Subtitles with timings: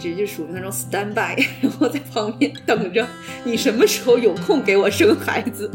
[0.00, 3.06] 直就属于那种 stand by，然 后在旁边等着
[3.44, 5.70] 你什么时候有空给我生孩子。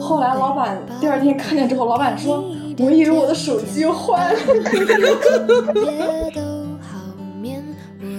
[0.00, 4.38] 后来老板第二天看见之后，老板说：“我以为我的手机坏了。”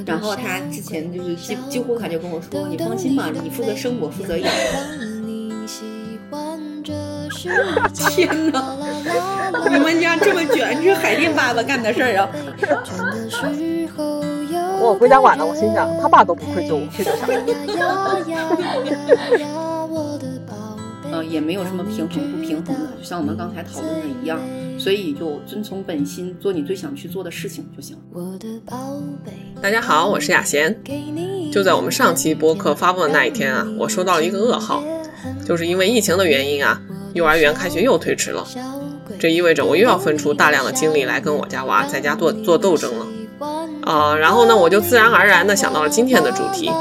[0.06, 4.52] 然后他之前就是几几乎他就跟我说：“你放心吧，你负责生，我负责养。”
[8.10, 8.78] 天哪！
[9.70, 12.30] 你们家这么卷，这是海淀爸爸干的事儿啊！
[14.82, 17.28] 我回家晚了，我心想他爸都不愧疚我，愧疚啥？
[21.12, 24.40] 呃，也没有什么平衡不平衡的，就像我们刚才讨论的一样，
[24.80, 28.40] 所以就遵从本心，做你最想去做的事情就行了。
[29.62, 30.82] 大家好，我是雅贤。
[31.52, 34.84] 就在我们上期播客发布的那一天啊，我收到了一个噩耗，
[35.46, 36.82] 就是因为疫情的原因啊，
[37.14, 38.48] 幼儿园开学又推迟了。
[39.20, 43.06] 这意味着我又要分出大量的精力来跟我家娃在家做做斗争了。
[43.84, 46.72] 啊，然后呢，我就自然而然的想到了今天的主题。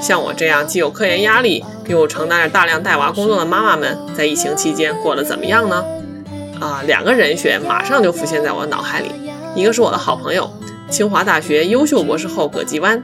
[0.00, 5.84] 像我这样既有科研压力，又承担着大量带娃工作的妈妈们，在疫情期间过得怎么样呢？
[6.60, 9.10] 啊，两个人选马上就浮现在我脑海里，
[9.54, 10.50] 一个是我的好朋友，
[10.90, 13.02] 清华大学优秀博士后葛继湾，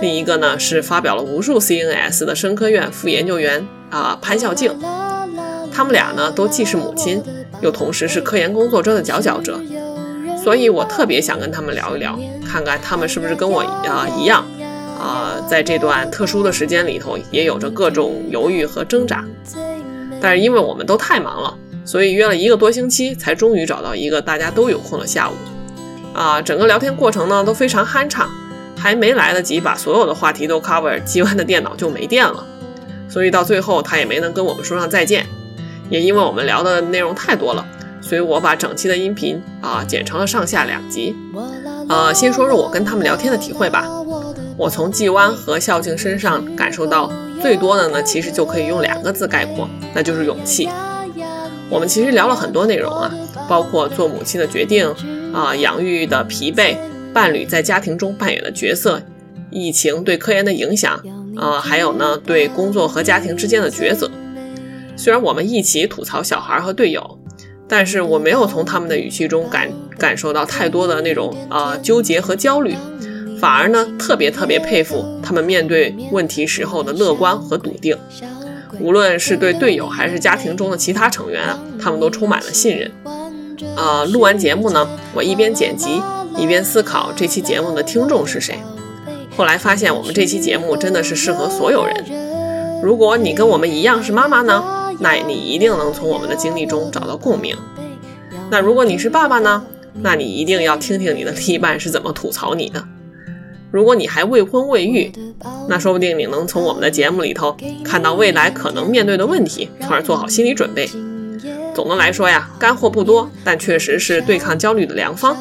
[0.00, 4.72] 另一个呢是发表了无数 CNS 的生科院副研究员啊潘孝静。
[5.74, 7.22] 他们俩呢都既是母亲，
[7.60, 9.58] 又同时是科研工作中的佼佼者，
[10.42, 14.44] 所以我特别想跟他们聊一聊，看看他们是不是跟我啊一样。
[14.98, 19.24] 啊，在这段特殊的时间里头，也有着各种犹豫和挣扎。
[20.20, 25.34] 但是因为我们都太忙了，所以约了一个多星期，才终于找到一个大家都有空的下午。
[26.14, 28.30] 啊，整个聊天过程呢都非常酣畅，
[28.76, 32.46] 还没来得及把所有的话题都 cover，机湾的电脑就没电了，
[33.08, 35.26] 所以到最后他也没能跟我们说上再见。
[35.90, 37.66] 也因为我们聊的内容太多了，
[38.02, 41.14] 所以我把整期的音频啊剪成了上下两集。
[41.88, 43.88] 呃，先说说我跟他们聊天的体会吧。
[44.56, 47.10] 我从季湾和孝敬身上感受到
[47.40, 50.68] 最多的呢，其实就可以用两个字概括，那就是勇气。
[51.70, 53.10] 我们其实聊了很多内容啊，
[53.48, 54.86] 包括做母亲的决定
[55.32, 56.76] 啊，养育的疲惫，
[57.14, 59.00] 伴侣在家庭中扮演的角色，
[59.50, 61.02] 疫情对科研的影响
[61.36, 64.10] 啊，还有呢对工作和家庭之间的抉择。
[64.96, 67.18] 虽然我们一起吐槽小孩和队友，
[67.72, 69.66] 但是我没有从他们的语气中感
[69.96, 72.76] 感受到太多的那种啊纠结和焦虑。
[73.40, 77.96] 反而呢，特别特别佩服他们面对问题时候的乐观和笃定。
[78.78, 81.42] 无论是对队友还是家庭中的其他成员，
[81.80, 82.92] 他们都充满了信任。
[83.74, 86.02] 呃，录完节目呢，我一边剪辑
[86.36, 88.58] 一边思考这期节目的听众是谁。
[89.34, 92.31] 后来发现，我们这期节目真的是适合所有人。
[92.82, 97.56] 如果你跟我们一样是妈妈呢，那你一定能从我们的经历中找到共鸣。
[98.50, 102.84] 那如果你是爸爸呢，那你一定要听听你的另一半是怎么吐槽你的。
[103.70, 105.12] 如果你还未婚未育，
[105.68, 110.90] 那说不定你能从我们的节目里头看到未来可能面对的问题，从而做好心理准备。
[111.74, 115.36] 总的来说呀，干货不多，但确实是对抗焦虑的良方。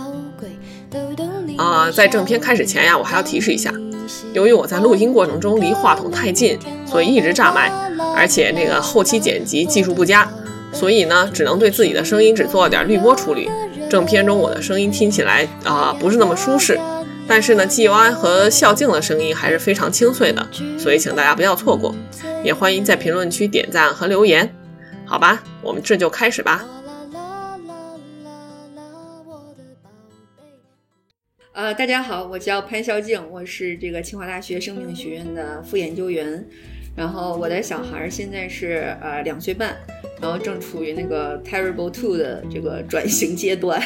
[1.58, 3.74] 啊，在正片开始前呀，我还要提示一下，
[4.34, 7.72] 由于我在录音过程中离话筒太近，所以一直炸麦，
[8.16, 10.30] 而且那个后期剪辑技术不佳，
[10.72, 13.50] 所以呢，只能对自己的声音只做了点滤波处理。
[13.90, 16.80] 正片中我的声音听起来啊，不是那么舒适。
[17.28, 20.46] 但是呢，季安和孝敬的声音还是非常清脆的，
[20.78, 21.94] 所以请大家不要错过，
[22.44, 24.54] 也欢迎在评论区点赞和留言，
[25.06, 25.42] 好吧？
[25.62, 26.66] 我们这就开始吧。
[31.54, 36.42] 呃，大家好，我叫潘孝静，我是这个清华大学生命学院的副研究员，
[36.96, 39.76] 然后我的小孩现在是呃两岁半，
[40.22, 43.82] 然后正处于那个 terrible two 的这个 转型阶段，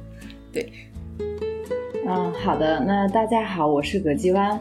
[0.52, 0.70] 对。
[2.06, 2.84] 嗯，好的。
[2.86, 4.60] 那大家好，我是葛继湾，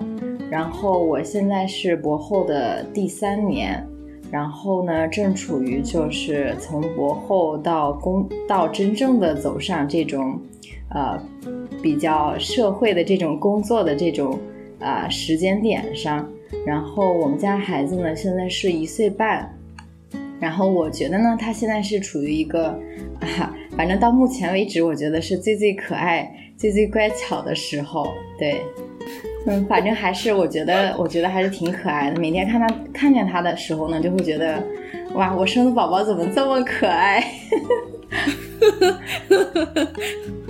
[0.50, 3.86] 然后我现在是博后的第三年，
[4.32, 10.42] 然后呢，正处于就是从博后到工到真正的走上这种，
[10.90, 11.22] 呃，
[11.86, 14.40] 比较社会的这种工作的这种
[14.80, 16.28] 啊时间点上。
[16.66, 19.56] 然后我们家孩子呢，现在是一岁半，
[20.40, 22.70] 然后我觉得呢，他现在是处于一个，
[23.20, 26.36] 啊，反正到目前为止，我觉得是最最可爱。
[26.58, 28.08] 最最乖巧的时候，
[28.40, 28.62] 对，
[29.46, 32.20] 嗯，反正还是我觉得，我觉得还是挺可爱的。
[32.20, 34.64] 每天看他看见他的时候呢，就会觉得，
[35.14, 37.24] 哇，我生的宝宝怎么这么可爱？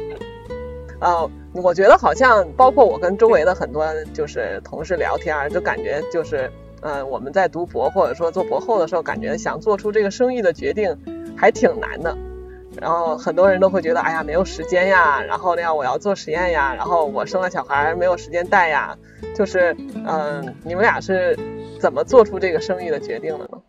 [1.00, 6.51] 呃，我觉得好像包括我跟周围的很多就是同事聊天，就感觉就是，
[6.81, 10.97] 呃，我们在读博或者说做博后的时候，感觉想做出这个生育的决定
[11.38, 12.18] 还挺难的。
[12.81, 18.98] 然后很多人都会觉得，哎呀，没有时间呀，然后那样我要做实验呀，然后我生了小孩没有时间带呀，
[19.33, 19.75] 就是，
[20.06, 21.38] 嗯，你们俩是
[21.80, 23.62] 怎么做出这个生育的决定的呢？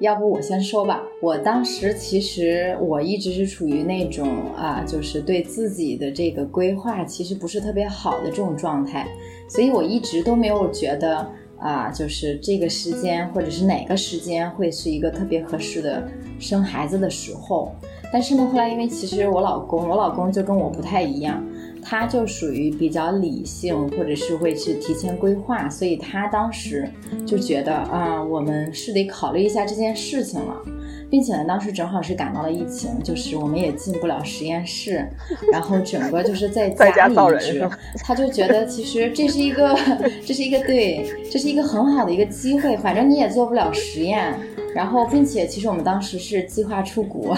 [0.00, 4.26] 要不我先说吧，我当时其实我一直是处于那种
[4.56, 9.06] 啊，就是对自己的这个规划其实不是特别好的这种状态，
[9.46, 16.08] 所以我一直都没有觉得啊，就是这个时间或者是哪个时间会是一个特别合适的
[16.38, 17.70] 生孩子的时候。
[18.10, 21.44] 但是呢，后来因为其实我老公，我老公就跟我不太一样，
[21.82, 26.88] 他就属于比较理性，或者是会去提前规划，所以他当时
[27.26, 30.62] 就觉得啊，我们是得考虑一下这件事情了，
[31.10, 35.04] 并且呢，当时正好是赶到了疫情，就是我们也进不了实验室，
[35.52, 37.68] 然后整个就是在家里一直，
[38.04, 39.76] 他就觉得其实这是一个，
[40.24, 44.34] 这是一个对，这是一个很好的一个机会，反正你也做不了实验。
[44.72, 47.36] 然后，并且其实我们当时是计划出国，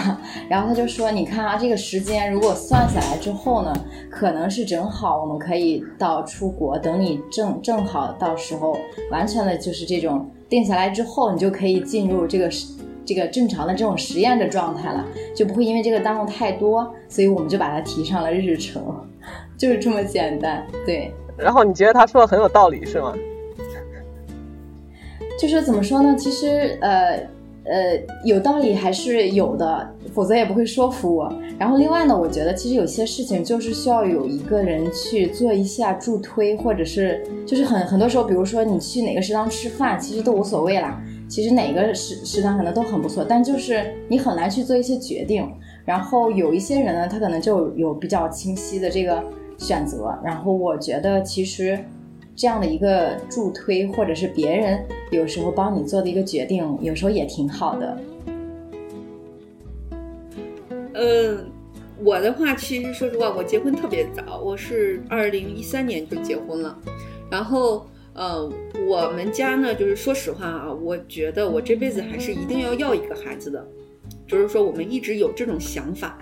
[0.50, 3.72] 然后他就说：“你看啊，这个时间如果算下来之后呢，
[4.10, 8.76] 可能是正好我们可以到出国，等你正正好到时候
[9.10, 12.50] 完全的就是这种定下来之后，你就可以进入这个
[13.04, 15.04] 这个正常的这种实验的状态了，
[15.34, 18.82] 就不会因为这个耽误太多，所以我们就把它提上了日程，
[19.56, 20.66] 就是这么简单。
[20.86, 21.12] 对。
[21.36, 23.14] 然后你觉得他说的很有道理是吗？
[25.40, 26.14] 就是怎么说呢？
[26.16, 27.18] 其实，呃，
[27.64, 31.32] 呃，有道理还是有的，否则也不会说服我。
[31.58, 41.02] 然后，另外呢，我觉得其实有些事情就是需要有一个人去做一下助推，或者是就是很很多时候，比如说你去哪个食堂吃饭，其实都无所谓啦。
[41.32, 45.50] 其实哪个食食堂可能都很不错，但就是你很难去做一些决定。
[45.82, 49.24] 然后有一些人呢，他可能就有比较清晰的这个
[49.56, 50.14] 选择。
[50.22, 51.78] 然后我觉得其实。
[52.34, 57.98] 这样的一个助推，或者是别人有时候帮你做的一个决定，有时候也挺好的。
[60.94, 61.44] 嗯，
[62.02, 66.74] 我的话，其实说实话，我结婚特别早，我是二零一三年就结婚了。
[67.30, 68.50] 然后，呃，
[68.86, 73.66] 我们家呢，就是说实话啊，我觉得我这辈子还是一定要要一个孩子的，
[74.26, 76.18] 就是说我们一直有这种想法。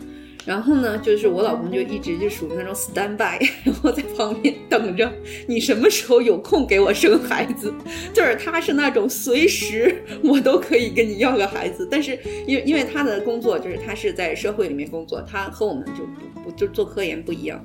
[0.46, 5.12] 然后呢，就是我老公就一直就属于那种 stand by，然 后在旁边等着
[5.46, 7.70] 你什么时候有空给我生孩子，
[8.14, 17.62] 就是他是那种随时我都可以跟你要个孩子，但是因为因为他的工作就是他是在社会里面工作，他和我们就不不就做科研不一样，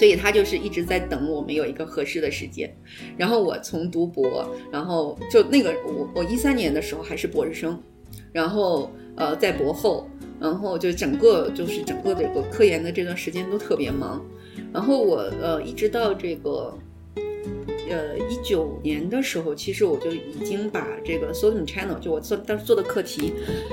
[0.00, 2.74] 所以他就是一直在等我们有一个合适的时间。
[3.18, 7.78] 然后我从读博，然后就那个我我一三年的时候还是博士生，
[8.32, 10.08] 然后呃在博后。
[10.40, 14.24] 然后就整个就是整个这个科研的这段时间都特别忙，
[14.72, 16.74] 然后我呃一直到这个。
[17.90, 23.32] 呃，一九年的时候，其实我就已经把这个 social Channel，就我做当时做的课题，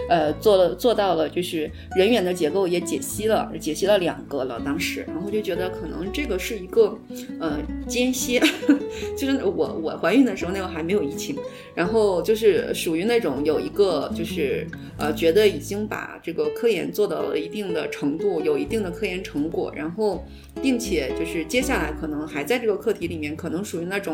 [0.09, 4.59] 呃，做了做到了，就是人员的结构也解析了，解析了两个了。
[4.65, 6.97] 当时，然后就觉得可能这个是一个
[7.39, 8.41] 呃间歇，
[9.15, 11.35] 就是我我怀孕的时候那会还没有疫情，
[11.75, 14.65] 然后就是属于那种有一个就是
[14.97, 20.25] 呃觉得已经把这个科研做到了一定的程度，有一定的科研成果，然后
[20.59, 24.06] 并且就是接下来可能还在这个课题里面，可能属于那种。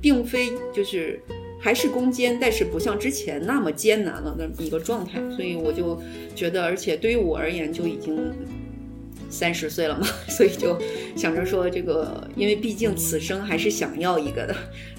[0.00, 1.20] 并非就是
[1.60, 6.00] 还是攻坚，但是不像之前那么艰难了的一个状态，所以我就
[6.34, 8.16] 觉得，而且对于我而言就已经
[9.28, 10.78] 三十岁了嘛， 所以就
[11.16, 14.54] 想着说这个，因为毕竟此生还是想要一个的，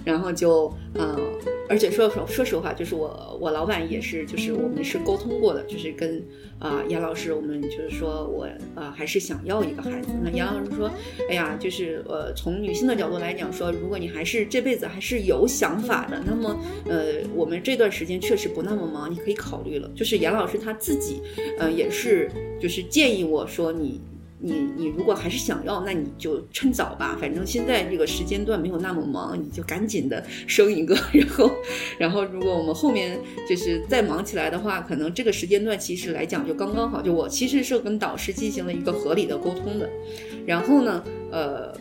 [0.07, 1.17] 然后就嗯。
[1.69, 6.23] 而且说说说实话，就是我我老板也是，就是我们是沟通过的，就是跟
[6.59, 10.07] 啊严老师，我们就是说我啊还是想要一个孩子。
[10.23, 10.89] 那严老师说，
[11.29, 19.91] 哎呀，就是呃从女性的角度来讲，说如果你还是这辈子还是有想法的，那么呃我们这段时间确实不那么忙，你可以考虑了。
[19.93, 21.21] 就是严老师他自己，
[21.59, 23.99] 呃也是就是建议我说你。
[24.39, 31.51] 你你如果还是想要，那你就趁早吧，反正现在这个时间段没有那么忙，你就赶紧的生一个， 然后，
[31.97, 37.01] 然后如果我们后面就是再忙起来的话，可能这个时间段其实来讲就刚刚好。
[37.01, 39.89] 就我其实是跟导师进行了一个合理的沟通的，
[40.45, 41.75] 然后呢，呃。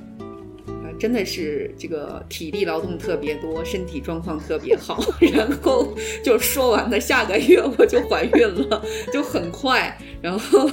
[0.99, 4.99] 真的是这个体力劳动特别多，身体状况特别好，
[5.33, 5.87] 然后
[6.25, 10.71] 就说完了，下个月我就怀孕了，就很快，然后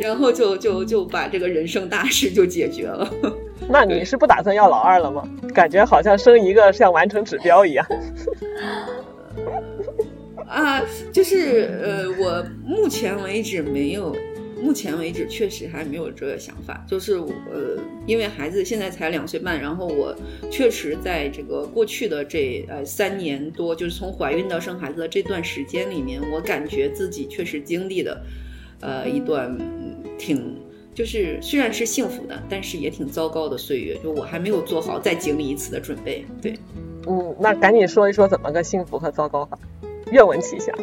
[0.00, 3.10] 然后就就就把这个人生大事就解决了。
[3.68, 5.28] 那你是不打算要老二了吗？
[5.54, 7.86] 感觉好像生一个像完成指标一样。
[10.46, 10.80] 啊，
[11.12, 14.14] 就是呃，我目前为止没有。
[14.62, 16.84] 目前为止，确实还没有这个想法。
[16.88, 20.16] 就是呃，因为孩子现在才两岁半，然后我
[20.50, 28.22] 确实在这个过去的这呃三年多，就是从怀孕到生孩子的这段时间里面，我感觉自己确实经历的
[28.80, 29.56] 呃一段
[30.18, 30.56] 挺
[30.94, 33.96] 就是虽然是幸福的，但是也挺糟糕的岁月。
[34.02, 36.24] 就我还没有做好再经历一次的准备。
[36.40, 36.54] 对，
[37.06, 39.58] 嗯，那赶紧说一说怎么个幸福和糟糕法，
[40.10, 40.74] 愿闻其详。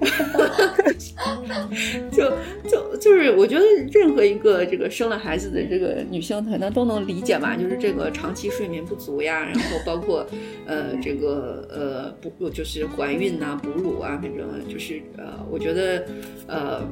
[0.00, 0.46] 哈
[1.46, 1.68] 哈
[2.10, 2.32] 就
[2.68, 7.56] 就就是，我觉得任何一个这个生了孩子的这个女性，可能都能理解吧。
[7.56, 10.26] 就是这个长期睡眠不足呀，然后包括
[10.66, 16.06] 呃这个呃不就是怀孕呐、哺乳啊，反正就是呃，我觉得
[16.46, 16.82] 呃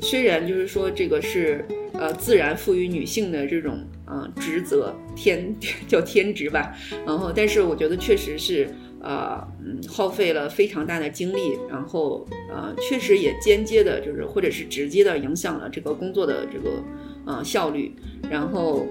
[0.00, 5.54] 虽然就是说这个是呃自然赋予女性的这种嗯职责天
[5.88, 8.68] 叫天职吧，然后但是我觉得确实是。
[9.02, 16.82] 呃，嗯，耗费了非常大的精力，然后呃，确实也间接的，就是或者是直接的影响了这个工作的这个
[17.26, 17.92] 呃效率，
[18.30, 18.86] 然后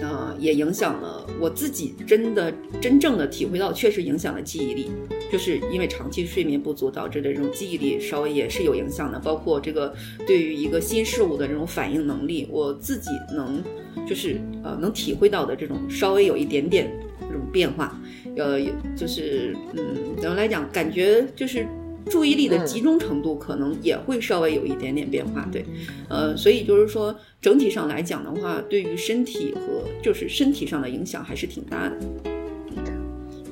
[0.00, 4.90] 呃，也影响了我自己，真的真正的体会到，确实影响了记忆力，
[5.32, 9.92] 就是因为长期睡眠不足导致的这种记忆力稍微也是有影响的，包括这个
[10.26, 13.60] 对于一个新事物的这种反应能力，我自己能
[14.06, 16.88] 就是呃能体会到的这种稍微有一点点
[17.20, 18.00] 这种变化。
[18.36, 18.58] 呃，
[18.96, 20.68] 就是嗯，怎么来讲？
[20.72, 21.66] 感觉就是
[22.10, 25.64] 注意力的集中程度可能也会稍微有一点点变化，对，
[26.08, 31.96] 呃，所以就是说整体上来讲的话，对于身体和就是身体上的影响还是挺大的。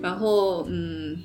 [0.03, 1.17] 然后嗯，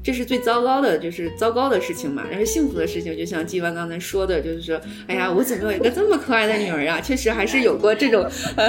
[0.00, 2.22] 这是最糟糕的，就是糟糕的事情嘛。
[2.30, 7.00] 然后幸福的事情，就像季湾刚才说的，就是说，哎呀，我怎么有一个这么可爱的女儿啊？
[7.00, 8.24] 确实还是有过这种，
[8.56, 8.68] 呃，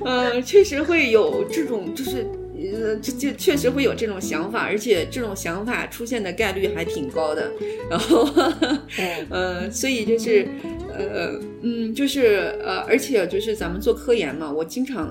[0.32, 2.26] 呃，确实会有这种，就是。
[2.58, 7.52] 呃，这这确实会有这种想法，而且这种想法出现的概率还挺高的。
[7.88, 8.28] 然后，
[9.30, 10.46] 呃，所以就是，
[10.92, 15.08] 呃，嗯，就是呃，而且就是咱们做科研嘛，我经常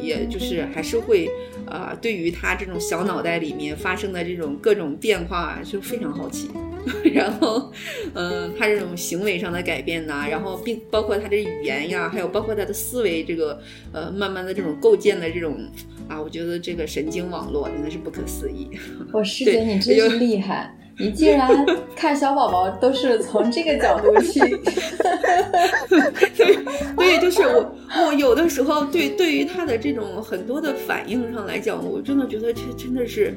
[0.00, 1.28] 也就是还是会
[1.66, 6.48] 啊，对于他这种小脑袋里面发生的这种各种变化就非常好奇。
[7.12, 7.72] 然后，
[8.14, 13.60] 嗯，他这种行为上的改变呐，然后并包括他的语言呀，还有包括他的思维这个
[13.92, 15.60] 呃，慢慢的这种构建的这种。
[16.08, 18.70] 啊，我觉得这个神经网络真的是不可思议。
[19.12, 20.72] 我师姐，你真是厉害！
[20.98, 21.48] 你竟然
[21.94, 24.40] 看小宝宝都是从这个角度去。
[26.36, 26.56] 对，
[26.96, 33.34] 对，就是我，我有的时候对对于他的这种很多的反应上来讲，我真的觉得这真的是。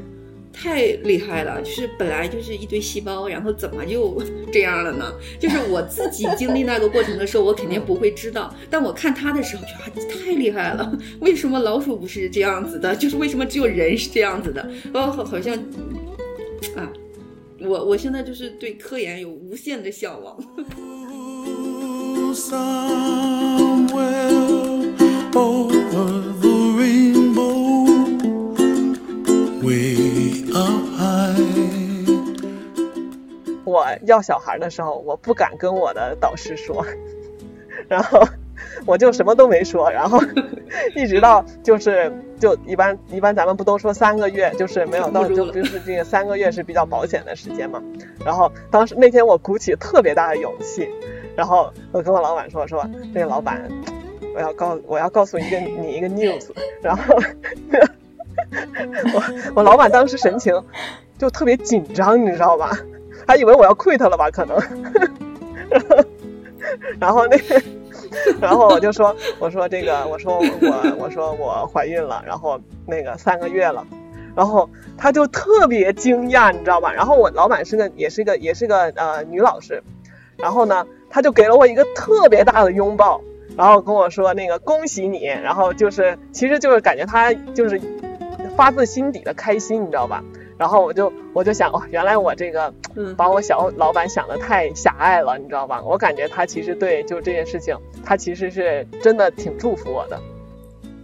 [0.52, 5.14] 太厉害了，就是本来就是一堆细胞，然后怎么就 这样了呢？
[5.40, 8.54] 就是我自己经历那个过程的时候，我肯定不会知道。
[8.70, 10.98] 但我看他的时候，觉得太厉害了。
[11.22, 12.96] 为什么老鼠不是这样子的？
[12.96, 14.70] 就是为什么只有人是这样子的？
[14.94, 15.56] 哦，好像
[16.76, 16.92] 啊，
[17.62, 20.38] 我我现在就是对科研有无限的向往。
[33.80, 36.86] 我要小孩的时候，我不敢跟我的导师说，
[37.88, 38.22] 然后
[38.86, 40.20] 我就什么都没说，然后
[40.96, 47.82] 一直到就是就一般一般咱们不都说三个月，就是没有到就就是这个三个月是比较保险的时间嘛。
[48.26, 50.90] 然后当时那天我鼓起特别大的勇气，
[51.36, 53.70] 然后我跟我老板说说那个老板，
[54.36, 56.50] 我要告我要告诉一个你一个 news，
[56.84, 57.16] 然后
[59.14, 59.24] 我
[59.56, 60.54] 我老板当时神情
[61.18, 62.78] 就特别紧张，你知道吧？
[63.30, 64.28] 还以为我要 quit 了吧？
[64.32, 64.58] 可能，
[67.00, 67.38] 然后那，
[68.42, 73.86] 然后我就说，我说这个，我说我，我说我怀孕了，然后那个三个月了，
[74.36, 74.68] 然后
[74.98, 76.92] 他就特别惊讶，你知道吧？
[76.92, 79.84] 然后我老板是个，也是个，也是个呃女老师，
[80.36, 83.22] 然后呢，他就给了我一个特别大的拥抱，
[83.56, 87.80] 然后跟我说那个恭喜你，然后就是，其实就是感觉他就是
[88.58, 90.24] 发自心底的开心，你知道吧？
[90.60, 92.72] 然后我就我就想哦，原来我这个
[93.16, 95.82] 把我小老板想的太狭隘了，你知道吧？
[95.82, 97.74] 我感觉他其实对就这件事情，
[98.04, 100.20] 他其实是真的挺祝福我的。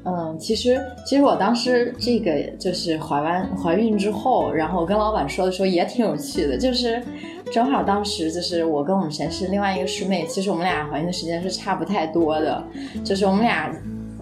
[0.07, 7.01] 嗯，其实其实我当时这个就是怀完怀孕之后，然后我跟老板说的时候也挺有趣的，就是
[7.49, 12.63] 正好当时就是我跟我们实验室另外一个师妹，其实我们俩怀孕的时间是差不太多的，
[13.03, 13.73] 就是我们俩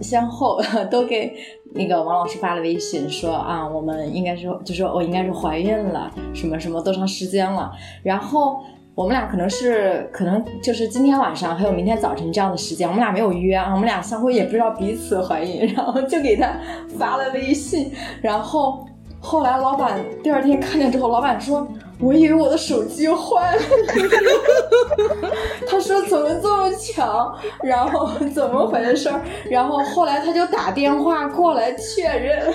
[0.03, 1.33] 先后 都给。
[1.75, 7.71] 那个王老师发了微信说啊，我们应该是就说我应该是怀孕了，什么什么多长时间了？
[8.03, 8.59] 然后
[8.93, 16.59] 我们俩可能是可能就是今天晚上还有明天早晨这样的时间，我们俩没有约啊，我们俩相互也不知道彼此怀孕，然后就给他
[16.95, 17.91] 发了微信，
[18.21, 18.85] 然后
[19.23, 21.65] 后来老板第二天看见之后，老板说。
[21.99, 23.61] 我以为我的手机坏了，
[25.65, 29.09] 他说怎么这么巧，然后怎么回事？
[29.49, 32.53] 然后后来他就打电话过来确认，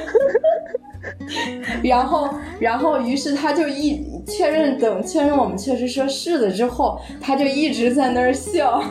[1.83, 2.29] 然后，
[2.61, 8.83] 然后，于是他就一确认，等确认我们确实说是的之后，他就一直在那儿笑。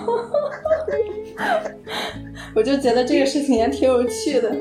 [2.55, 4.51] 我就觉得这个事情也挺有趣的。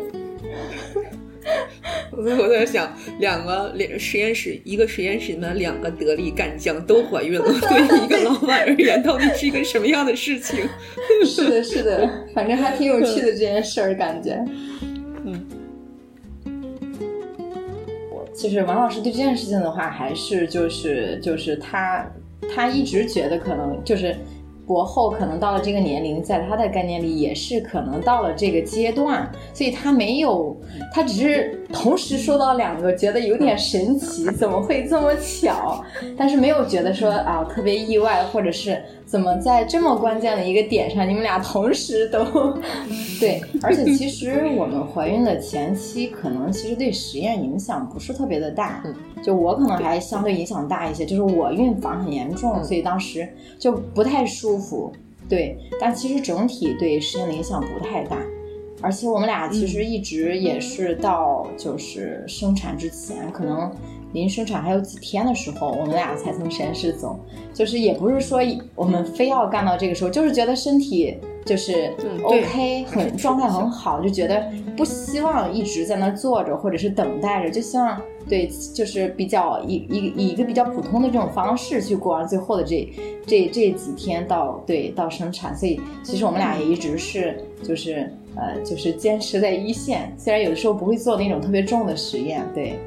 [2.13, 10.69] 我我在想，两个两实验室，一个实验室里面两个得力干将都怀孕了， 对一个老板而言，到底是一个什么样的事情？
[11.25, 14.43] 是的，是的，反正还挺有趣的这件事儿，感觉。
[15.25, 15.47] 嗯。
[18.11, 22.07] 我其实王老师对这件事情的话，还是就是就是他
[22.55, 24.15] 他一直觉得可能就是。
[24.67, 30.57] 博后可能到了这个年龄，在他的概念里也是可能到了这个阶段，所以他没有，
[30.93, 35.83] 他只是同时收到两个，觉得有点神奇，怎么会这么巧？
[36.17, 38.83] 但是没有觉得说啊特别意外，或者是。
[39.07, 42.25] 怎么在这么关键的一个点上，你们俩同时都
[43.21, 43.41] 对？
[43.63, 48.83] 而且其实我们怀孕的前期，可能其实对实验影响不是特别的大。
[49.23, 53.29] 就我可能还相对影响大一些，就是我孕房很严重，所以当时
[53.61, 54.93] 就不太舒服。
[55.29, 58.19] 对，但其实整体对实验的影响不太大。
[58.83, 63.71] 而且我们俩其实一直也是到就是生产之前，可能。
[64.17, 67.21] 临生产还有几天的时候，我们俩才从实验室走，
[67.53, 68.41] 就是也不是说
[68.75, 71.93] 我们非要干到这个时候，就是觉得身体就是
[72.23, 82.89] OK，很状态很好，就觉得不希望一直在那坐着或者是等待着，就希望对，就是比较以以以一个比较普通的这种方式去过完最后的这
[83.27, 92.79] 这这几天到对到生产，所以其实我们俩也一直是就是呃就是坚持在一线，虽然有的时候不会做那种特别重的实验，对。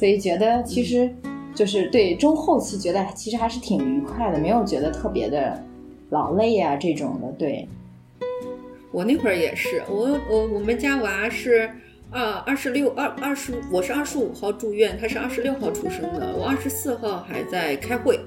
[0.00, 1.14] 所以觉得其实
[1.54, 5.62] 就是对中后期觉得其实还是挺愉快的，没有觉得特别的
[6.08, 7.30] 劳累啊这种的。
[7.32, 7.68] 对，
[8.92, 11.70] 我那会儿也是，我我我们家娃是
[12.10, 18.18] 二二十六二二十五，我是二十五号住院，他是二十六号出生的，我二十四号还在开会。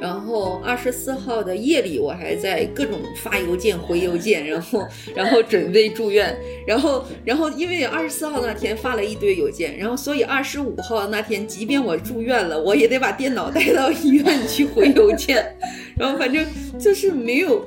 [0.00, 15.56] 然后二十四号的夜里，我还在各种发邮件、回邮件，然后然后准备住院，然后然后因为二十四号那天发了一堆邮件，然后所以二十五号那天，即便我住院了，我也得把电脑带到医院去回邮件，
[15.96, 16.46] 然后反正
[16.78, 17.64] 就是没有。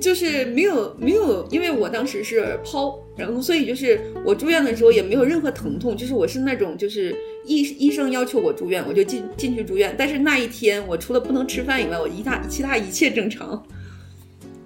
[0.00, 7.12] 就是没有没有，因为我当时是剖，然后所以就是我住院的时候也没有任何疼痛，就是我是那种就是
[7.50, 9.92] 医医生要求我住院，我就进进去住院。
[9.98, 13.60] 但是那一天我除了不能吃饭以外，我一大其他一切正常。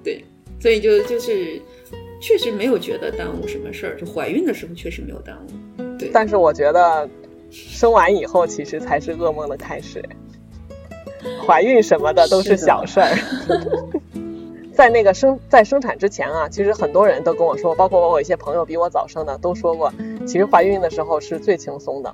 [0.03, 0.23] 对，
[0.61, 1.59] 所以就就是
[2.21, 5.99] 确实没有觉得耽误什么事儿，就怀孕的时候确实没有耽误。
[5.99, 7.09] 对，但是我觉得
[7.51, 10.05] 生完以后其实才是噩梦的开始，
[11.47, 13.17] 怀孕什么的都是小事儿。
[14.77, 19.91] 在那个生在生产之前啊，其实很多人都跟我说，包括我有一些朋友比我早生的都说过，
[20.27, 22.13] 其实怀孕的时候是最轻松的，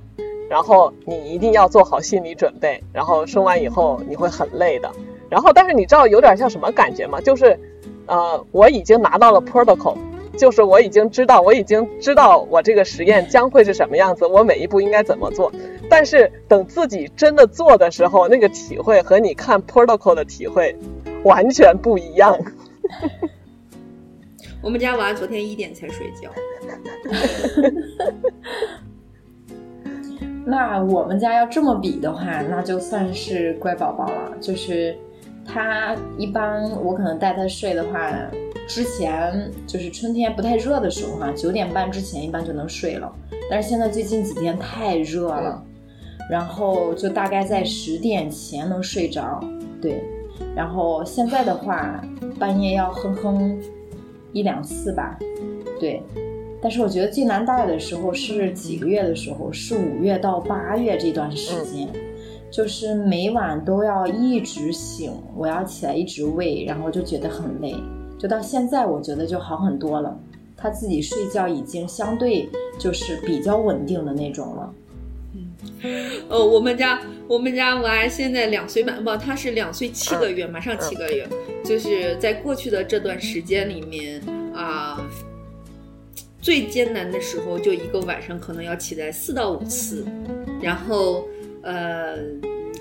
[0.50, 4.90] 然后你一定要做好心理准备，然后生完以后你会很累的，
[5.28, 7.20] 然后但是你知道有点像什么感觉吗？
[7.20, 7.56] 就是，
[8.06, 9.96] 呃，我已经拿到了 protocol，
[10.36, 15.52] 就是我已经知道我已经知道我这个实验将会是什么样子，我每一步应该怎么做，
[15.88, 20.76] 但是等自己真的做的时候，那个体会和你看 protocol 的体会。
[21.22, 22.34] 完全不一样。
[24.62, 26.30] 我们家娃昨天一点才睡觉。
[30.50, 34.36] 那我们家要这么比的话，那就算是乖宝宝了。
[34.40, 34.96] 就是
[35.46, 38.10] 他一般，我可能带他睡的话，
[38.66, 43.10] 之前就是春天不太热的时候哈，九点半之前一般就能睡了。
[43.48, 45.62] 但是现在最近几天太热了，
[46.28, 49.40] 然后就大概在十点前能睡着。
[49.80, 50.02] 对。
[50.56, 52.02] 然后现在的话，
[52.38, 53.56] 半夜要哼哼
[54.32, 55.16] 一两次吧，
[55.78, 56.02] 对。
[56.62, 61.88] 但是我觉得最难带的时候是几个月的时候，是五月到八月这段时间，
[62.50, 67.74] 就是每晚都要一直醒，我要起来一直喂，然后就觉得很累。
[68.18, 70.18] 就到现在，我觉得就好很多了，
[70.56, 72.46] 他自己睡觉已经相对
[72.78, 74.74] 就是比较稳定的那种了。
[75.34, 81.26] 嗯呃，我们家我们家娃现在两岁半，不，他是两岁七个月，马上七个月。
[81.64, 84.20] 就是在过去的这段时间里面
[84.54, 85.00] 啊，
[86.40, 90.04] 最艰难的时候，就一个晚上可能要起来四到五次，
[90.60, 91.28] 然后
[91.62, 92.16] 呃，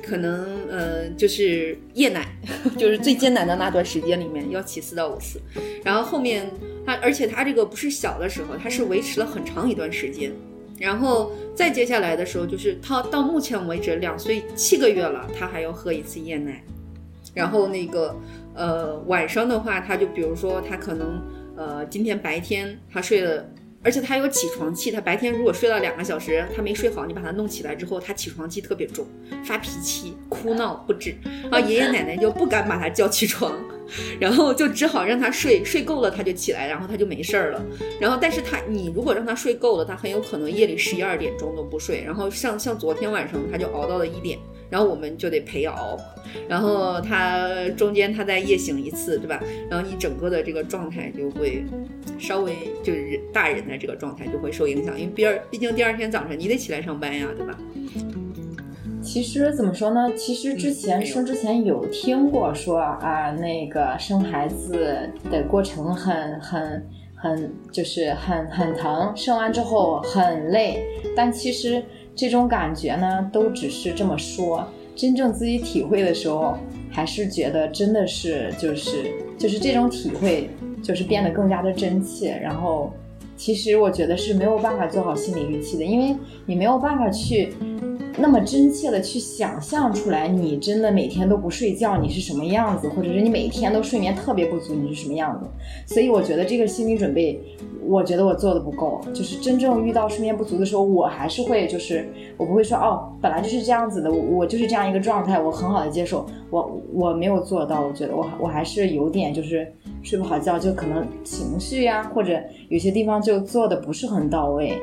[0.01, 2.25] 可能呃就是夜奶，
[2.77, 5.41] 就是最艰难的那段时间里面要起四到五次，
[5.83, 6.49] 然后后面
[6.85, 10.31] 他，而且他这个不是小的时候，他是维持了很长一段时间。
[10.77, 16.63] 然后再接下来的时候，就是他到目前为止两岁七个月了，他还要喝一次夜奶。
[17.33, 18.15] 然后那个
[18.55, 21.21] 呃晚上的话，他就比如说他可能
[21.59, 23.45] 呃今天白天他睡了
[23.83, 29.05] 而且他有起床气，他白天如果睡了两个小时，他没睡好，你把他弄起来之后，他起床气特别重，
[29.45, 31.15] 发脾气、哭闹不止，
[31.49, 33.57] 然后 爷爷奶奶就不敢把他叫起床，
[34.19, 37.65] 然后就只好让他睡，睡够了他就起来，然后他就没事儿了。
[38.01, 44.37] 然后，但是他你如果让他睡够了，他很有可能夜里十一二点钟都不睡，然后像像昨天晚上他就熬到了一点。
[44.69, 45.97] 然后我们就得陪熬，
[46.47, 49.41] 然后他中间他再夜醒一次，对吧？
[49.67, 51.63] 然后你整个的这个状态就会
[52.19, 57.57] 稍微就是大人的这个状态就会受影响，因为第二毕竟第二天早上你得起来上班呀，对吧？
[59.01, 60.13] 其实怎么说呢？
[60.15, 71.83] 其实之前生之前有听过说啊，那个生孩子的过程很很很就是很很疼，生完之后很累，但其实。
[72.19, 76.57] 这种感觉呢，都只是这么说，真正自己体会的时候，
[76.91, 79.05] 还是觉得真的是就是
[79.37, 80.49] 就是这种体会，
[80.83, 82.37] 就是变得更加的真切。
[82.43, 82.91] 然后，
[83.37, 86.13] 其实我觉得是没有办法做好心理预期的，因为
[86.45, 87.53] 你没有办法去。
[88.21, 95.93] 那么真切的去想象出来，你真的每天都不睡觉，你是什么样子，或者是你每天都睡眠特别不足，你是什么样子？
[95.93, 97.39] 所以我觉得这个心理准备，
[97.85, 98.99] 我觉得我做的不够。
[99.13, 106.25] 就是真正遇到睡眠不足的时候，我还是会，就是我不会说哦，本来就是这样子的，我我就是这样一个状态，我很好的接受。
[106.49, 109.71] 我我没有做到，我觉得我我还是有点就是
[110.03, 114.73] 睡不好觉，就可能情绪呀，或者有些地方就做的不是很到位。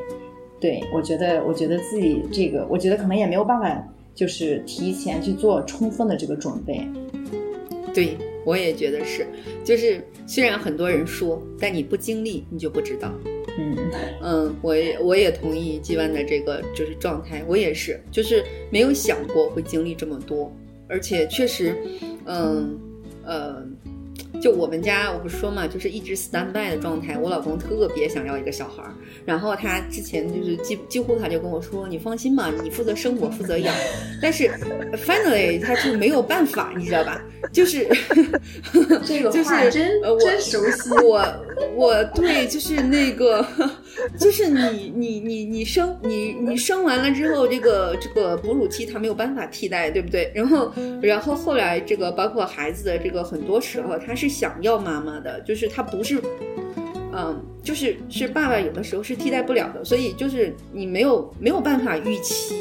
[0.61, 6.81] 对，我觉得，我觉得自己这个，我觉得可能也没有办法，就是提前去做充分的这个准备。
[7.93, 9.27] 对，我也觉得是，
[9.65, 13.13] 就是虽然很多人说，但你不经历，你就不知道。
[13.59, 13.77] 嗯
[14.23, 20.51] 嗯，我也我也同意季万的这个就是状态，我也是，就是没有想过会经历这么多，
[20.89, 21.75] 而且确实，
[22.25, 22.79] 嗯
[23.25, 23.63] 呃。
[24.41, 27.17] 就我们家，我不是说嘛，就是一直 stand by 的状态。
[27.19, 28.95] 我老公特别想要一个小孩儿，
[29.25, 33.75] 然后他之前就是几几乎他就跟我说：“你放心吧，你负责生，我负责养。”
[34.23, 34.45] 但是
[34.97, 37.23] finally 他就没有办法，你知道吧？
[37.53, 37.87] 就是
[39.07, 40.91] 这个话真真熟悉。
[41.05, 41.25] 我
[41.75, 43.47] 我对，就是那个，
[44.17, 50.31] 就是你你你你生你你生完了之后，这个这个哺乳期他没有办法替代，对不对？
[50.35, 54.27] 然后然后后来这个包括孩子的这个很多时候他是。
[54.37, 56.21] 想要妈妈的，就是他不是，
[57.15, 62.57] 嗯，就是是爸爸有的时候是替代不了的，所以就是你没有没有办法预期，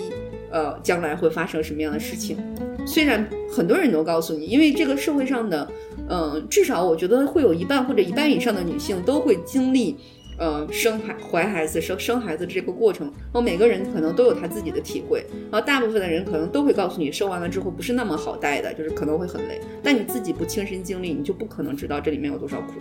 [0.51, 2.37] 呃，将来会发生什么样的事情。
[2.85, 5.67] 虽然很多人都告诉你，因为这个社会上的，
[6.07, 9.97] 嗯，至少我觉得会有一半或者一半以上的女性都会经历。
[10.37, 19.61] 呃，生孩怀孩子生生孩子这个过程，然后每个人可能都有他自己的体会，然后大部分的人可能都会告诉你，生完了之后不是那么好带的，就是可能会很累。
[19.81, 22.73] 但你自己不亲身经历，你就不可能知道这里面有多少苦。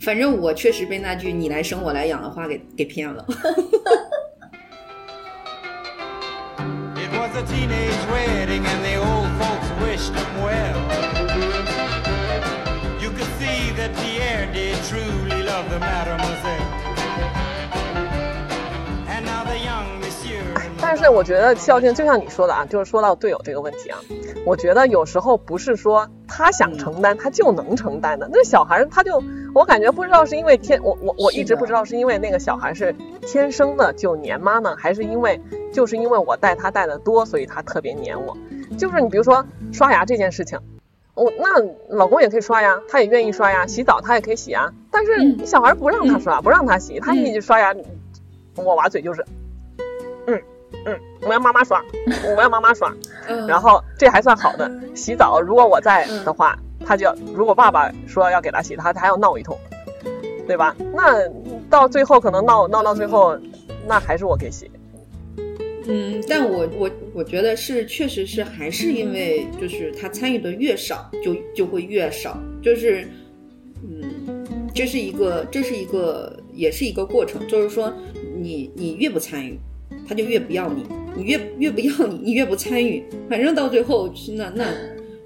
[0.00, 3.26] 反正我确实被那句“你来生我来养”的话给给骗了。
[20.80, 23.98] 但是我觉得孝敬就像你说的啊，就是说到队友这个问题啊，
[24.46, 28.26] 我觉得有时候不是说他想承担他就能承担的。
[28.32, 29.22] 那小孩他就
[29.54, 35.38] 我感觉不知道是因为天我我我一直不知道是因为那个小孩是天生的就黏妈呢，还是因为
[35.74, 38.34] 就是因为我带他带的多，所以他特别黏我。
[38.78, 40.58] 就是你比如说刷牙这件事情。
[41.18, 44.72] 我那老公也可以刷呀，他也愿意刷呀，洗澡他也可以洗啊。
[44.90, 47.74] 但是小孩不让他刷，不让他洗，他一刷牙，
[48.54, 49.24] 我娃嘴就是，
[50.26, 50.40] 嗯
[50.86, 51.82] 嗯，我要妈妈刷，
[52.36, 52.94] 我要妈妈刷。
[53.48, 59.58] 然后这还算好的，洗澡如果我在的话，他就如果爸爸说要给他洗，他他还要闹一通，
[60.46, 60.74] 对吧？
[60.94, 61.28] 那
[61.68, 63.36] 到最后可能闹闹到最后，
[63.86, 64.70] 那还是我给洗。
[65.88, 73.08] 嗯，但我我我觉得是，确实是还是因为就是他参与的越少，就就会越少，就是，
[73.82, 77.92] 嗯，这是一个这是一个也是一个过程，就是说
[78.36, 79.58] 你你越不参与，
[80.06, 80.84] 他就越不要你，
[81.16, 84.64] 你越越不要你，你越不参与，反正到最后那那。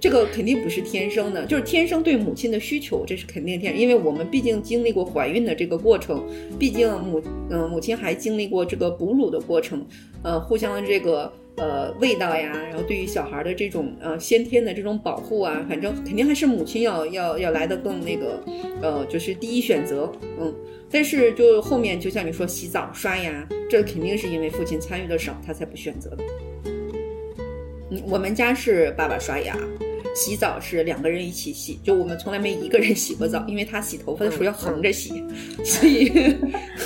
[0.03, 6.27] 这个肯定不是天生的，就是天生对母亲的需求，这是肯定天，因为我们毕竟经历过怀孕的这个过程，
[6.59, 9.87] 毕竟母嗯母亲还经历过这个哺乳的过程，
[10.25, 18.43] 呃，互相的这个呃味道呀，然后对于小孩的这种呃先天的这种保护啊，反正肯定还是母亲要要要来的更那个
[18.83, 20.11] 呃就是第一选择，
[20.41, 20.53] 嗯，
[20.91, 26.25] 但是就后面就像你说洗澡刷牙，这肯定是因为父亲参与的少，他才不选择的。
[27.88, 29.57] 嗯，我们家是爸爸刷牙。
[30.14, 35.25] 洗澡是两个人一起洗，就我们从来没一个人洗过澡，因为他洗头发的时候要横着洗，
[35.64, 36.11] 所以，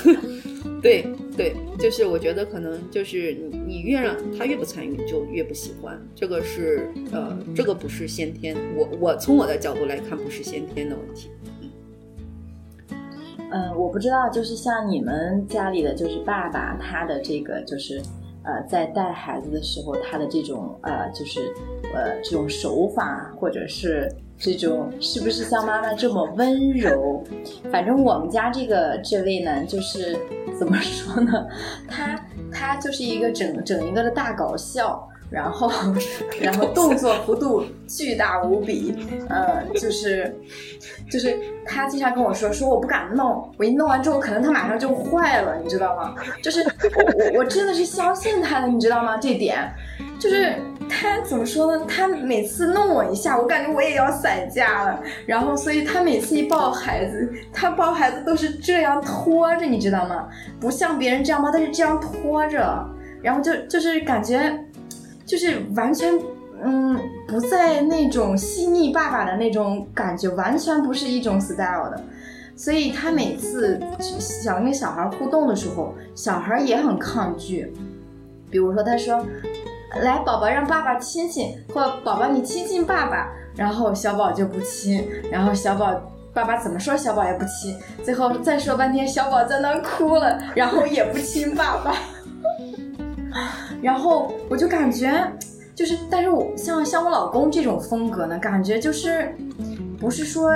[0.81, 1.05] 对
[1.37, 6.01] 对，就是我觉得可能就是你你越让他越不参与，就越不喜欢。
[6.15, 11.29] 这个是呃，这个不是先天，我我从我的角度来看，不是先天的问题。
[13.51, 18.01] 嗯，我不知道，就是像你们家里的就是爸爸，他的这个就是
[18.47, 21.53] 呃，在带孩子的时候，他的这种呃，就是
[21.93, 27.25] 呃，这种手法，或者是这种是不是像妈妈这么温柔？
[27.73, 30.17] 反正我们家这个这位呢，就是
[30.57, 31.47] 怎么说呢？
[31.89, 35.07] 他他就是一个整整一个的大搞笑。
[35.29, 35.71] 然后，
[36.41, 38.95] 然后动作幅度巨大无比，
[39.29, 40.35] 呃，就是，
[41.11, 46.15] 就是他经常跟我说，说我不敢弄，我一弄完之后，可能他马上就坏了，你知道吗？
[46.43, 49.17] 就是我我我真的是相信他的，你知道吗？
[49.17, 49.69] 这点，
[50.19, 50.55] 就是
[50.89, 51.85] 他怎么说呢？
[51.89, 55.03] 他每次弄我一下，我感觉我也要散架了。
[55.27, 60.29] 然后，所以他每次一抱孩子，他抱孩子都是这样拖着，你知道吗？
[60.61, 62.89] 不像别人这样抱，他是这样拖着，
[63.23, 64.57] 然后就就是感觉。
[65.27, 66.19] 就是完全，
[66.63, 72.01] 嗯，不在那种细腻爸爸的那种感觉，完全不是一种 style 的。
[72.55, 73.79] 所以他每次
[74.19, 77.71] 想跟小孩互动的时候，小孩也很抗拒。
[78.49, 79.23] 比如说，他说
[80.01, 86.01] ：“来，宝宝让爸爸亲亲，或宝宝你亲亲爸爸。”然后小宝就不亲，然后小宝
[86.33, 87.77] 爸爸怎么说，小宝也不亲。
[88.05, 91.95] 最后再说半天，小宝在那哭了，然后也不亲爸爸。
[93.87, 95.09] 然后我就感觉，
[95.73, 99.33] 就是，但是我像像我老公这种风格呢，感觉就是，
[100.01, 100.51] 不是说，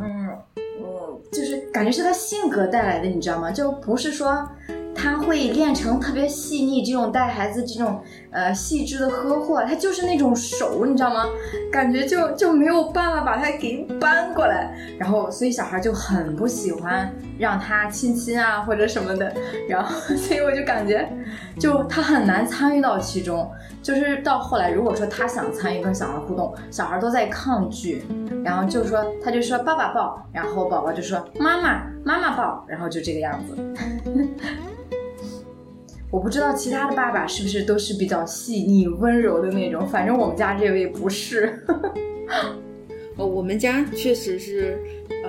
[0.00, 3.50] 嗯嗯，就是感觉是他性格带来的，你知道吗？
[3.50, 4.48] 就不是说。
[4.96, 11.26] 他会练成特别细腻，这种带孩子这种呃细致的呵护，他就是那种手，你知道吗？
[11.70, 19.32] 感觉就就没有办法把他给搬过来，然后所以小孩就很不喜欢让他亲亲啊或者什么的，
[19.68, 21.06] 然后所以我就感觉
[21.58, 23.50] 就他很难参与到其中，
[23.82, 28.04] 就是到后来如果说他想参与跟小孩互动，小孩都在抗拒，
[28.42, 33.56] 然后就说他就说爸爸抱，然后宝宝就说妈妈妈妈抱，然后就这个样子。
[36.10, 41.62] 我不知道其他的爸爸是不是都是比较细腻温柔的那种，反正我们家这位不是。
[43.16, 44.78] 哦，我们家确实是，
[45.24, 45.28] 啊，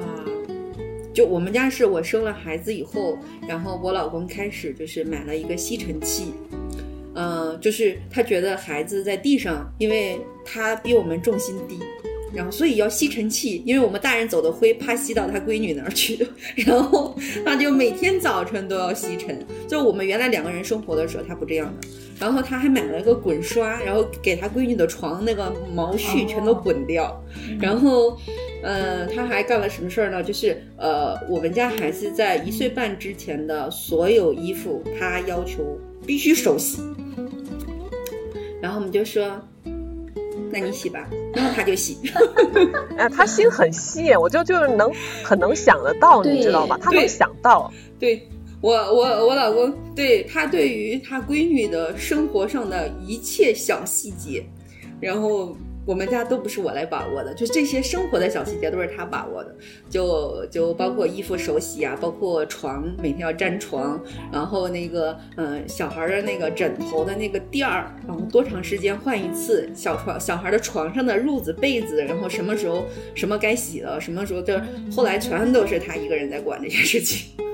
[1.14, 6.34] 就我们家是我生了孩子以后，然后我老公开始就是买了一个吸尘器，
[7.16, 11.80] 嗯，就是他觉得孩子在地上，因为他比我们重心低。
[12.38, 16.24] 然后，所以要吸尘器，因为我们大人走的灰，怕吸到他闺女那儿去。
[16.56, 19.44] 然后，他就每天早晨都要吸尘。
[19.68, 21.88] 就我们原来两个人生活的时候，他不这样的。
[22.20, 27.20] 然后他还买了个滚刷，然后给他闺女的床那个毛絮全都滚掉。
[27.60, 28.16] 然后，
[28.62, 30.22] 呃，他还干了什么事儿呢？
[30.22, 36.84] 就是呃，我们家孩子在一岁半之前的所有衣服，他要求必须手洗。
[38.62, 39.42] 然后我们就说。
[40.52, 41.98] 那你洗吧， 然后他就洗。
[42.98, 44.92] 哎，他心很细，我就就是能
[45.24, 46.78] 很能想得到，你知道吧？
[46.82, 47.72] 他能想到。
[48.00, 48.28] 对
[48.62, 54.46] 我，我我老公对他对于他闺女的生活上的一切小细节，
[55.00, 55.56] 然后。
[55.88, 59.56] 我们家都不是我来把握的，就这些生活的小细节都是他把握的，
[59.90, 63.98] 就就包括衣服手洗啊，包括床每天要粘床，
[64.30, 72.84] 然后那个嗯小孩的那个枕头的那个垫儿，然后多长时间换一次，小床小孩的床上的褥子被子，然后什么时候
[73.16, 74.60] 什么该洗了，什么时候就
[74.92, 77.47] 后来全都是他一个人在管这些事情。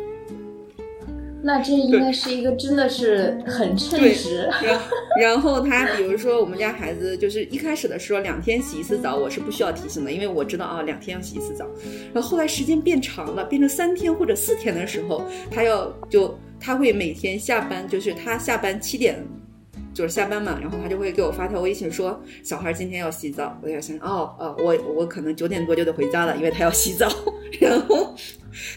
[1.43, 4.49] 那这应该是一个真的是很称职。
[4.63, 4.87] 然后，
[5.21, 11.67] 然后他比如说我们家孩子就是一开始的时候两天洗一次澡，我是不需要提醒的，因为我知道啊两天要洗一次澡。
[12.13, 19.21] 然后后来时间变长了，变成三天或者四天的时候，他要就他会每天下班，就是他下班七点
[19.93, 23.57] 就是下班嘛，然后他就会给我发条微信说小孩今天要洗澡。
[23.61, 27.07] 我就想哦哦，我我可能九点多就得回家了，因为他要洗澡。
[27.61, 28.15] 然后。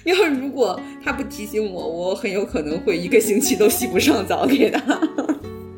[0.04, 4.80] 要是如果他不提醒我，我很有可能会一个星期都洗不上澡给他。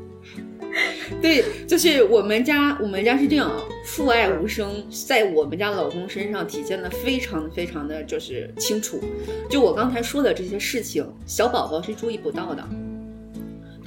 [1.21, 3.51] 对，就是我们家，我们家是这样，
[3.85, 9.01] 父爱无声，在我们家老公身上体现的非常非常的就是清楚。
[9.51, 12.65] 就我刚才说的这些事情，小宝宝是注意不到的。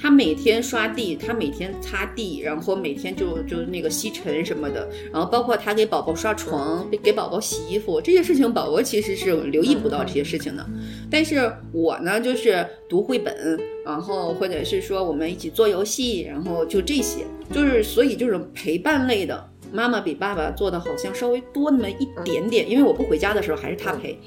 [0.02, 10.66] 他每天刷地，他每天擦地，然后每天就就那个吸尘什么的，然后包括他给宝宝刷床，给宝宝洗衣服这些事情，宝宝其实是留意不到这些事情的。
[11.08, 24.18] 但是我呢，就是读绘本，然后或者是说我们一起做游戏，然后就这些，就是所以就是陪伴类的，妈妈比爸爸做的好像稍微多那么一点点，因为我不回家的时候还是他陪。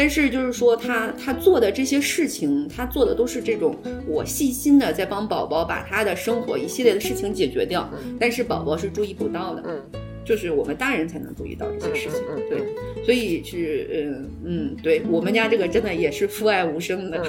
[0.00, 7.86] 但是就是说，他他做的这些事情，他做的都是这种我细心的在帮宝宝把他的生活一系列的事情解决掉，
[8.18, 9.78] 但是宝宝是注意不到的，嗯，
[10.24, 17.22] 就是我们大人才能注意到这些事情，嗯对，所以是嗯嗯，对我们家这个真的也是父爱无声的，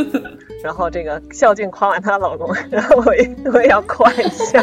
[0.62, 4.62] 然后这个孝敬夸完她老公，然后我也我也要夸一下，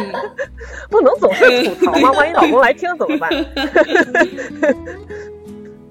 [0.92, 2.12] 不能总是吐槽吗？
[2.12, 3.32] 万一老公来听怎么办？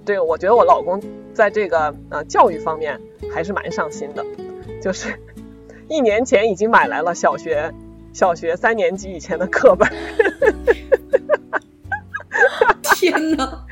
[0.06, 1.02] 这个我觉得我老公
[1.36, 2.98] 在这个呃教育方面
[3.32, 4.24] 还是蛮上心的，
[4.82, 5.14] 就是
[5.88, 7.72] 一年前已经买来了小学
[8.14, 9.86] 小学三年级以前的课本。
[12.96, 13.64] 天哪！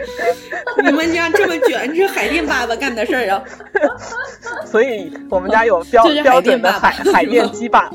[0.83, 3.43] 你们家这么卷，这是海淀爸爸干的事儿啊！
[4.71, 7.91] 所以我们家有标标准的海海淀鸡爸。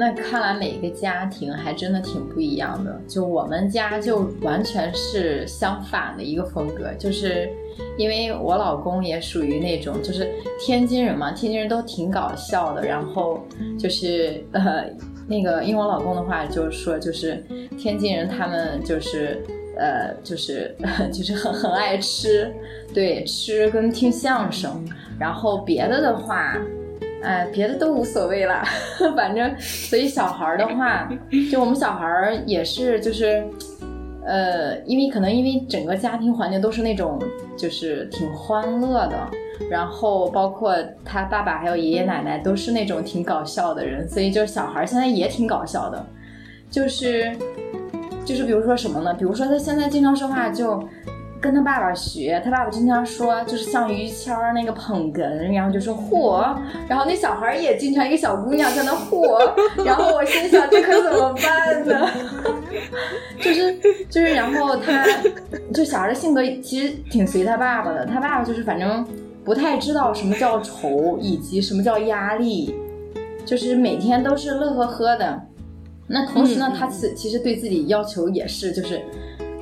[0.00, 2.98] 那看来每一个家庭还真的挺不一样的。
[3.06, 7.50] 就我们家就完全是相反的一个风格，就是
[7.98, 12.82] 因为我老公也属于那种就是天津人嘛，天津人都挺搞笑的。
[12.82, 13.46] 然后
[13.78, 14.86] 就是呃
[15.28, 17.44] 那个，因为我老公的话就是说，就是
[17.76, 19.44] 天津人他们就是
[19.76, 20.74] 呃就是
[21.12, 22.50] 就是很很爱吃，
[22.94, 24.82] 对吃跟听相声，
[25.18, 26.56] 然后别的的话。
[27.22, 28.64] 哎，别的都无所谓啦，
[29.14, 31.08] 反正所以小孩儿的话，
[31.50, 33.44] 就我们小孩儿也是就是，
[34.24, 37.18] 呃，因为可能因为整个家庭环境都是那种
[37.58, 39.16] 就是挺欢乐的，
[39.70, 46.02] 然后包括他爸爸还有爷爷奶奶都是那种挺搞笑的人，所以就是小孩儿现在也挺搞笑的，
[46.70, 47.36] 就是
[48.24, 49.12] 就是比如说什么呢？
[49.12, 50.82] 比如说他现在经常说话就。
[51.40, 55.20] 跟他爸爸学，他爸爸经常说，就是像于谦儿那个捧哏，
[55.52, 56.54] 然后就说嚯，
[56.86, 59.50] 然后那小孩儿也经常一个小姑娘在那嚯，
[59.82, 62.10] 然后我心想这可怎么办呢？
[63.40, 63.74] 就 是
[64.10, 65.04] 就是，然后他
[65.72, 69.06] 就小孩的性格其实挺随他爸爸的，他爸爸就是反正
[69.42, 72.74] 不太知道什么叫愁，以及什么叫压力，
[73.46, 75.40] 就是每天都是乐呵呵的。
[76.06, 79.00] 那同时呢，他其其实对自己要求也是就是。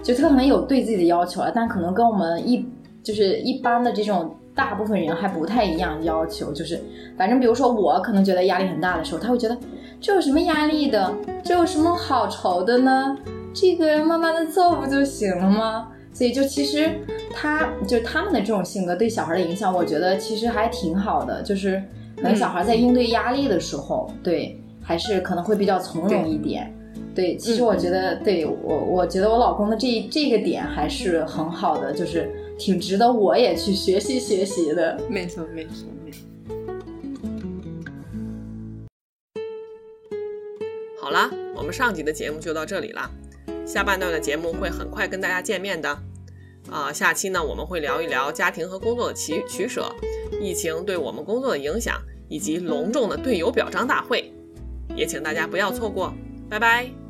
[0.02, 2.66] 就他可能有对自己的要求了，但可能跟我们一
[3.02, 6.52] 就是一般的这种大部分人还不太一样要求。
[6.52, 6.80] 就是
[7.16, 9.56] 反正比如说我可能觉得压力很大的时候，他会觉得
[10.00, 13.16] 这有什么压力的，这有什么好愁的呢？
[13.52, 15.88] 这个慢慢的做不就行了吗？
[16.12, 16.90] 所以就其实
[17.32, 21.42] 他就他们的这种性格对小孩的影响，我觉得其实还挺好的。
[21.42, 21.82] 就是
[22.16, 26.72] 可能小孩在应对压力的时候，对还是可能会比较从容一点。
[27.18, 34.96] 对，其实我觉得，对我，我觉得我老公的这这个点还是很好的，就是挺值得我也去学习学习的。
[35.10, 36.20] 没错，没错，没错。
[41.00, 43.10] 好啦，我们上集的节目就到这里了，
[43.66, 45.98] 下半段的节目会很快跟大家见面的。
[46.70, 49.92] 啊、下期呢我们会聊一聊家庭和工作的取取舍，
[50.40, 54.32] 疫情对我们工作的影响，以及隆重的队友表彰大会，
[54.94, 56.14] 也请大家不要错过。
[56.48, 57.07] 拜拜。